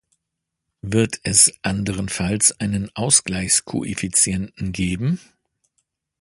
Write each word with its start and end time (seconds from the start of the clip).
Wird 0.81 1.19
es 1.21 1.53
anderenfalls 1.61 2.59
einen 2.59 2.89
Ausgleichskoeffizienten 2.95 4.71
geben? 4.71 5.19